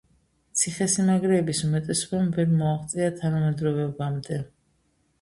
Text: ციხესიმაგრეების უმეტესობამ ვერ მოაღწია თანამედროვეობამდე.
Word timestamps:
ციხესიმაგრეების 0.61 1.61
უმეტესობამ 1.69 2.33
ვერ 2.39 2.57
მოაღწია 2.65 3.13
თანამედროვეობამდე. 3.23 4.45